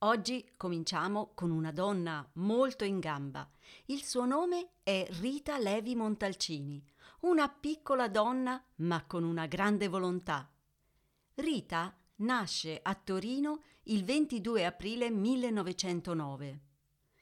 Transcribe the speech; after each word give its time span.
Oggi 0.00 0.52
cominciamo 0.56 1.32
con 1.34 1.50
una 1.50 1.72
donna 1.72 2.24
molto 2.34 2.84
in 2.84 3.00
gamba. 3.00 3.50
Il 3.86 4.04
suo 4.04 4.26
nome 4.26 4.74
è 4.84 5.08
Rita 5.18 5.58
Levi 5.58 5.96
Montalcini, 5.96 6.80
una 7.20 7.48
piccola 7.48 8.08
donna 8.08 8.62
ma 8.76 9.04
con 9.06 9.24
una 9.24 9.46
grande 9.46 9.88
volontà. 9.88 10.50
Rita 11.34 11.96
nasce 12.16 12.80
a 12.82 12.94
Torino 12.94 13.62
il 13.84 14.04
22 14.04 14.64
aprile 14.64 15.10
1909. 15.10 16.60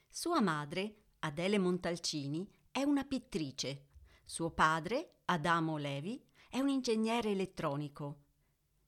Sua 0.08 0.40
madre, 0.40 1.02
Adele 1.20 1.58
Montalcini, 1.58 2.48
è 2.70 2.82
una 2.82 3.04
pittrice. 3.04 3.86
Suo 4.24 4.50
padre, 4.50 5.16
Adamo 5.26 5.76
Levi, 5.76 6.22
è 6.48 6.60
un 6.60 6.68
ingegnere 6.68 7.30
elettronico. 7.30 8.20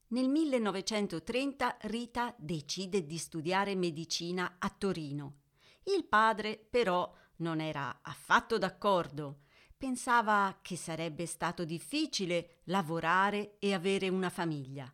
Nel 0.08 0.28
1930 0.28 1.78
Rita 1.82 2.34
decide 2.38 3.04
di 3.06 3.18
studiare 3.18 3.74
medicina 3.74 4.56
a 4.58 4.70
Torino. 4.70 5.40
Il 5.82 6.04
padre 6.04 6.56
però 6.56 7.12
non 7.36 7.60
era 7.60 7.98
affatto 8.02 8.58
d'accordo. 8.58 9.40
Pensava 9.78 10.58
che 10.62 10.74
sarebbe 10.74 11.26
stato 11.26 11.66
difficile 11.66 12.60
lavorare 12.64 13.56
e 13.58 13.74
avere 13.74 14.08
una 14.08 14.30
famiglia. 14.30 14.90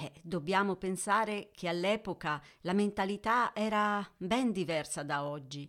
Eh, 0.00 0.12
dobbiamo 0.22 0.76
pensare 0.76 1.50
che 1.52 1.66
all'epoca 1.66 2.42
la 2.60 2.74
mentalità 2.74 3.54
era 3.54 4.06
ben 4.18 4.52
diversa 4.52 5.02
da 5.02 5.24
oggi. 5.24 5.66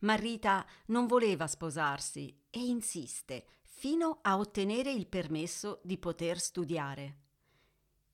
Ma 0.00 0.14
Rita 0.14 0.66
non 0.86 1.06
voleva 1.06 1.46
sposarsi 1.46 2.38
e 2.50 2.60
insiste 2.60 3.46
fino 3.62 4.18
a 4.20 4.36
ottenere 4.36 4.92
il 4.92 5.06
permesso 5.06 5.80
di 5.82 5.96
poter 5.96 6.38
studiare. 6.38 7.16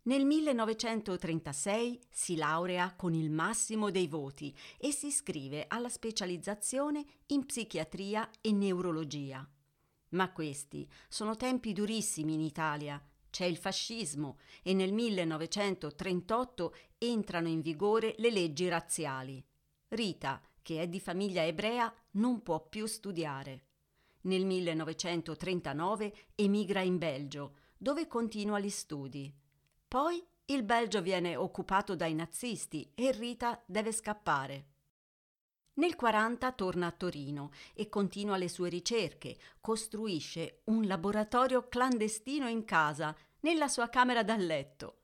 Nel 0.03 0.25
1936 0.25 2.01
si 2.09 2.37
laurea 2.37 2.95
con 2.95 3.15
il 3.15 3.31
massimo 3.31 3.91
dei 3.91 4.07
voti 4.07 4.57
e 4.79 4.93
si 4.93 5.09
iscrive 5.09 5.65
alla 5.67 5.89
specializzazione 5.89 7.05
in 7.27 7.45
psichiatria 7.45 8.31
e 8.41 8.53
neurologia. 8.53 9.47
Ma 10.11 10.33
questi 10.33 10.89
sono 11.09 11.37
tempi 11.37 11.73
durissimi 11.73 12.35
in 12.35 12.41
Italia. 12.41 13.03
C'è 13.31 13.45
il 13.45 13.57
fascismo 13.57 14.39
e 14.63 14.73
nel 14.73 14.93
1938 14.93 16.75
entrano 16.99 17.49
in 17.49 17.61
vigore 17.61 18.15
le 18.19 18.31
leggi 18.31 18.69
razziali. 18.69 19.45
Rita, 19.89 20.41
che 20.63 20.83
è 20.83 20.89
di 20.89 21.01
famiglia 21.01 21.45
ebrea, 21.45 21.93
non 22.13 22.43
può 22.43 22.67
più 22.67 22.87
studiare. 22.87 23.65
Nel 24.23 24.45
1939 24.45 26.15
emigra 26.35 26.81
in 26.81 26.99
Belgio, 26.99 27.57
dove 27.77 28.07
continua 28.07 28.59
gli 28.59 28.71
studi. 28.71 29.33
Poi 29.87 30.23
il 30.47 30.63
Belgio 30.65 31.03
viene 31.03 31.37
occupato 31.37 31.95
dai 31.95 32.15
nazisti 32.15 32.91
e 32.95 33.13
Rita 33.13 33.63
deve 33.67 33.93
scappare. 33.93 34.67
Nel 35.79 35.95
40 35.95 36.51
torna 36.53 36.89
a 36.89 36.91
Torino 36.91 37.51
e 37.73 37.89
continua 37.89 38.37
le 38.37 38.49
sue 38.49 38.69
ricerche, 38.69 39.37
costruisce 39.61 40.63
un 40.65 40.87
laboratorio 40.87 41.69
clandestino 41.69 42.49
in 42.49 42.65
casa, 42.65 43.17
nella 43.41 43.69
sua 43.69 43.89
camera 43.89 44.25
da 44.25 44.37
letto. 44.37 44.97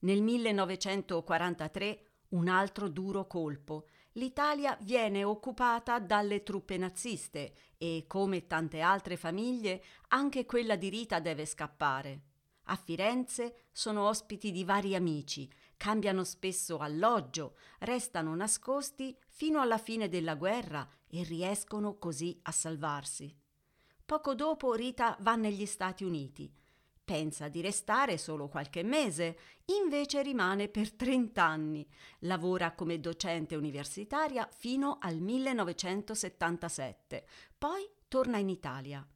Nel 0.00 0.22
1943 0.22 2.04
un 2.28 2.46
altro 2.46 2.88
duro 2.88 3.26
colpo. 3.26 3.86
L'Italia 4.12 4.78
viene 4.82 5.24
occupata 5.24 5.98
dalle 5.98 6.44
truppe 6.44 6.76
naziste 6.76 7.52
e, 7.76 8.04
come 8.06 8.46
tante 8.46 8.80
altre 8.80 9.16
famiglie, 9.16 9.82
anche 10.08 10.46
quella 10.46 10.76
di 10.76 10.90
Rita 10.90 11.18
deve 11.18 11.44
scappare. 11.44 12.33
A 12.64 12.76
Firenze 12.76 13.64
sono 13.72 14.08
ospiti 14.08 14.50
di 14.50 14.64
vari 14.64 14.94
amici, 14.94 15.50
cambiano 15.76 16.24
spesso 16.24 16.78
alloggio, 16.78 17.56
restano 17.80 18.34
nascosti 18.34 19.14
fino 19.28 19.60
alla 19.60 19.78
fine 19.78 20.08
della 20.08 20.34
guerra 20.34 20.88
e 21.06 21.22
riescono 21.24 21.98
così 21.98 22.38
a 22.42 22.52
salvarsi. 22.52 23.36
Poco 24.06 24.34
dopo 24.34 24.72
Rita 24.74 25.16
va 25.20 25.34
negli 25.34 25.66
Stati 25.66 26.04
Uniti. 26.04 26.50
Pensa 27.04 27.48
di 27.48 27.60
restare 27.60 28.16
solo 28.16 28.48
qualche 28.48 28.82
mese, 28.82 29.36
invece 29.66 30.22
rimane 30.22 30.68
per 30.68 30.90
30 30.92 31.42
anni. 31.42 31.86
Lavora 32.20 32.72
come 32.72 32.98
docente 32.98 33.56
universitaria 33.56 34.48
fino 34.50 34.96
al 35.00 35.18
1977. 35.18 37.26
Poi 37.58 37.86
torna 38.08 38.38
in 38.38 38.48
Italia. 38.48 39.06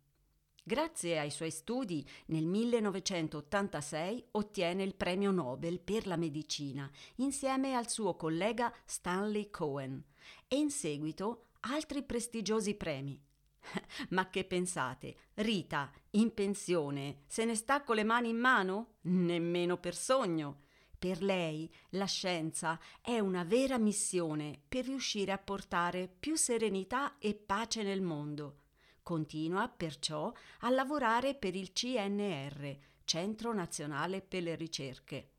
Grazie 0.68 1.18
ai 1.18 1.30
suoi 1.30 1.50
studi, 1.50 2.06
nel 2.26 2.44
1986 2.44 4.26
ottiene 4.32 4.82
il 4.82 4.94
premio 4.96 5.30
Nobel 5.30 5.80
per 5.80 6.06
la 6.06 6.16
medicina 6.16 6.90
insieme 7.16 7.72
al 7.72 7.88
suo 7.88 8.16
collega 8.16 8.70
Stanley 8.84 9.48
Cohen 9.48 10.04
e 10.46 10.56
in 10.56 10.68
seguito 10.68 11.46
altri 11.60 12.02
prestigiosi 12.02 12.74
premi. 12.74 13.18
Ma 14.10 14.28
che 14.28 14.44
pensate? 14.44 15.16
Rita, 15.36 15.90
in 16.10 16.34
pensione, 16.34 17.22
se 17.26 17.46
ne 17.46 17.54
sta 17.54 17.82
con 17.82 17.96
le 17.96 18.04
mani 18.04 18.28
in 18.28 18.36
mano? 18.36 18.96
Nemmeno 19.04 19.78
per 19.78 19.94
sogno. 19.94 20.64
Per 20.98 21.22
lei 21.22 21.72
la 21.92 22.04
scienza 22.04 22.78
è 23.00 23.18
una 23.18 23.42
vera 23.42 23.78
missione 23.78 24.60
per 24.68 24.84
riuscire 24.84 25.32
a 25.32 25.38
portare 25.38 26.08
più 26.08 26.36
serenità 26.36 27.16
e 27.16 27.34
pace 27.34 27.82
nel 27.82 28.02
mondo. 28.02 28.66
Continua 29.08 29.70
perciò 29.70 30.30
a 30.60 30.68
lavorare 30.68 31.34
per 31.34 31.56
il 31.56 31.72
CNR, 31.72 32.76
Centro 33.04 33.54
Nazionale 33.54 34.20
per 34.20 34.42
le 34.42 34.54
Ricerche. 34.54 35.30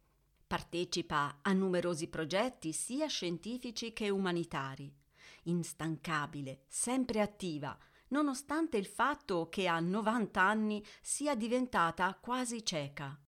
Partecipa 0.47 1.37
a 1.43 1.53
numerosi 1.53 2.07
progetti 2.07 2.73
sia 2.73 3.05
scientifici 3.05 3.93
che 3.93 4.09
umanitari. 4.09 4.91
Instancabile, 5.43 6.63
sempre 6.67 7.21
attiva, 7.21 7.77
nonostante 8.07 8.77
il 8.77 8.87
fatto 8.87 9.49
che 9.49 9.67
a 9.67 9.79
90 9.79 10.41
anni 10.41 10.83
sia 10.99 11.35
diventata 11.35 12.17
quasi 12.19 12.65
cieca. 12.65 13.21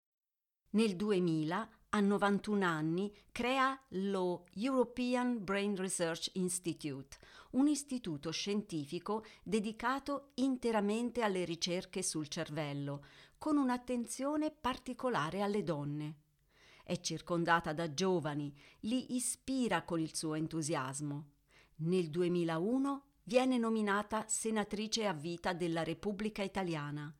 Nel 0.69 0.95
2000 0.95 1.69
a 1.91 2.01
91 2.01 2.63
anni 2.63 3.11
crea 3.31 3.79
lo 3.89 4.45
European 4.53 5.43
Brain 5.43 5.75
Research 5.75 6.29
Institute, 6.33 7.17
un 7.51 7.67
istituto 7.67 8.29
scientifico 8.31 9.25
dedicato 9.41 10.31
interamente 10.35 11.23
alle 11.23 11.45
ricerche 11.45 12.03
sul 12.03 12.27
cervello, 12.27 13.05
con 13.39 13.57
un'attenzione 13.57 14.51
particolare 14.51 15.41
alle 15.41 15.63
donne. 15.63 16.15
È 16.83 16.99
circondata 16.99 17.73
da 17.73 17.91
giovani, 17.91 18.53
li 18.81 19.15
ispira 19.15 19.83
con 19.83 19.99
il 19.99 20.15
suo 20.15 20.35
entusiasmo. 20.35 21.29
Nel 21.77 22.09
2001 22.09 23.03
viene 23.23 23.57
nominata 23.57 24.25
senatrice 24.27 25.07
a 25.07 25.13
vita 25.13 25.53
della 25.53 25.83
Repubblica 25.83 26.43
Italiana 26.43 27.11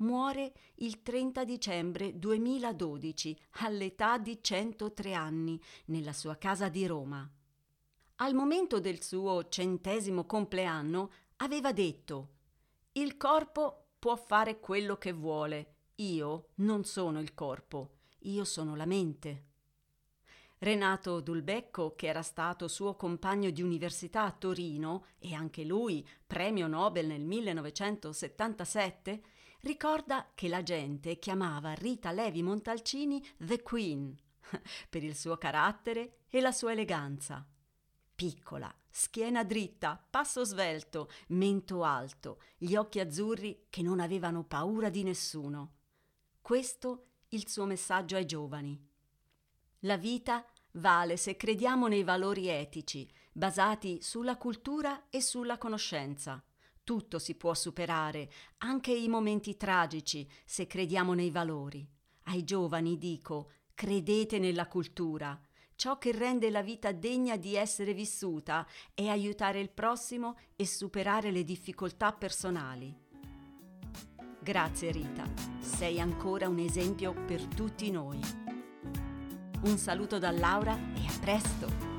muore 0.00 0.52
il 0.76 1.02
30 1.02 1.44
dicembre 1.44 2.18
2012 2.18 3.38
all'età 3.60 4.18
di 4.18 4.38
103 4.40 5.14
anni 5.14 5.60
nella 5.86 6.12
sua 6.12 6.36
casa 6.36 6.68
di 6.68 6.86
Roma. 6.86 7.28
Al 8.16 8.34
momento 8.34 8.80
del 8.80 9.02
suo 9.02 9.48
centesimo 9.48 10.26
compleanno 10.26 11.10
aveva 11.36 11.72
detto 11.72 12.28
Il 12.92 13.16
corpo 13.16 13.92
può 13.98 14.16
fare 14.16 14.60
quello 14.60 14.96
che 14.96 15.12
vuole, 15.12 15.74
io 15.96 16.48
non 16.56 16.84
sono 16.84 17.20
il 17.20 17.34
corpo, 17.34 17.98
io 18.20 18.44
sono 18.44 18.76
la 18.76 18.86
mente. 18.86 19.44
Renato 20.58 21.20
Dulbecco, 21.20 21.94
che 21.94 22.06
era 22.06 22.20
stato 22.20 22.68
suo 22.68 22.94
compagno 22.94 23.48
di 23.48 23.62
università 23.62 24.24
a 24.24 24.32
Torino 24.32 25.06
e 25.18 25.32
anche 25.32 25.64
lui 25.64 26.06
premio 26.26 26.66
Nobel 26.66 27.06
nel 27.06 27.24
1977, 27.24 29.22
ricorda 29.62 30.30
che 30.34 30.48
la 30.48 30.62
gente 30.62 31.18
chiamava 31.18 31.72
Rita 31.72 32.12
Levi 32.12 32.42
Montalcini 32.42 33.24
The 33.36 33.62
Queen 33.62 34.16
per 34.88 35.04
il 35.04 35.16
suo 35.16 35.36
carattere 35.36 36.20
e 36.28 36.40
la 36.40 36.52
sua 36.52 36.72
eleganza. 36.72 37.46
Piccola, 38.14 38.72
schiena 38.90 39.44
dritta, 39.44 40.02
passo 40.10 40.44
svelto, 40.44 41.10
mento 41.28 41.84
alto, 41.84 42.40
gli 42.58 42.74
occhi 42.74 43.00
azzurri 43.00 43.66
che 43.70 43.82
non 43.82 44.00
avevano 44.00 44.44
paura 44.44 44.90
di 44.90 45.02
nessuno. 45.02 45.76
Questo 46.40 47.06
il 47.28 47.48
suo 47.48 47.64
messaggio 47.64 48.16
ai 48.16 48.26
giovani. 48.26 48.88
La 49.80 49.96
vita 49.96 50.44
vale 50.72 51.16
se 51.16 51.36
crediamo 51.36 51.86
nei 51.86 52.02
valori 52.02 52.48
etici, 52.48 53.10
basati 53.32 54.02
sulla 54.02 54.36
cultura 54.36 55.08
e 55.08 55.22
sulla 55.22 55.56
conoscenza. 55.56 56.42
Tutto 56.90 57.20
si 57.20 57.36
può 57.36 57.54
superare, 57.54 58.28
anche 58.58 58.92
i 58.92 59.06
momenti 59.06 59.56
tragici, 59.56 60.28
se 60.44 60.66
crediamo 60.66 61.14
nei 61.14 61.30
valori. 61.30 61.88
Ai 62.24 62.42
giovani 62.42 62.98
dico, 62.98 63.52
credete 63.76 64.40
nella 64.40 64.66
cultura. 64.66 65.40
Ciò 65.76 65.98
che 65.98 66.10
rende 66.10 66.50
la 66.50 66.62
vita 66.62 66.90
degna 66.90 67.36
di 67.36 67.54
essere 67.54 67.94
vissuta 67.94 68.66
è 68.92 69.06
aiutare 69.06 69.60
il 69.60 69.70
prossimo 69.70 70.36
e 70.56 70.66
superare 70.66 71.30
le 71.30 71.44
difficoltà 71.44 72.12
personali. 72.12 72.92
Grazie 74.40 74.90
Rita, 74.90 75.32
sei 75.60 76.00
ancora 76.00 76.48
un 76.48 76.58
esempio 76.58 77.12
per 77.12 77.44
tutti 77.44 77.88
noi. 77.92 78.18
Un 79.62 79.78
saluto 79.78 80.18
da 80.18 80.32
Laura 80.32 80.74
e 80.74 81.06
a 81.06 81.18
presto! 81.20 81.89